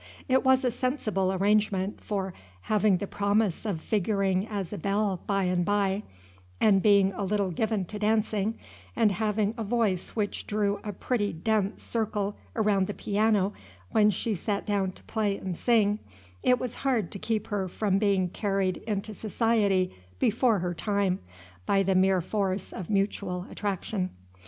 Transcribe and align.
It 0.27 0.43
was 0.43 0.63
a 0.65 0.71
sensible 0.71 1.31
arrangement; 1.31 2.01
for, 2.03 2.33
having 2.61 2.97
the 2.97 3.05
promise 3.05 3.67
of 3.67 3.79
figuring 3.81 4.47
as 4.47 4.73
a 4.73 4.79
belle 4.79 5.21
by 5.27 5.43
and 5.43 5.63
by, 5.63 6.01
and 6.59 6.81
being 6.81 7.13
a 7.13 7.23
little 7.23 7.51
given 7.51 7.85
to 7.85 7.99
dancing, 7.99 8.57
and 8.95 9.11
having 9.11 9.53
a 9.59 9.63
voice 9.63 10.15
which 10.15 10.47
drew 10.47 10.79
a 10.83 10.91
pretty 10.91 11.31
dense 11.31 11.83
circle 11.83 12.35
around 12.55 12.87
the 12.87 12.95
piano 12.95 13.53
when 13.91 14.09
she 14.09 14.33
sat 14.33 14.65
down 14.65 14.91
to 14.93 15.03
play 15.03 15.37
and 15.37 15.55
sing, 15.55 15.99
it 16.41 16.59
was 16.59 16.73
hard 16.81 17.11
to 17.11 17.19
keep 17.19 17.49
her 17.49 17.67
from 17.67 17.99
being 17.99 18.27
carried 18.29 18.77
into 18.87 19.13
society 19.13 19.95
before 20.17 20.57
her 20.57 20.73
time, 20.73 21.19
by 21.67 21.83
the 21.83 21.93
mere 21.93 22.21
force 22.21 22.73
of 22.73 22.89
mutual 22.89 23.45
attraction. 23.51 24.09